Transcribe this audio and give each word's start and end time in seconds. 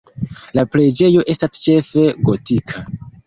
La 0.59 0.63
preĝejo 0.75 1.25
estas 1.35 1.63
ĉefe 1.67 2.07
gotika. 2.31 2.85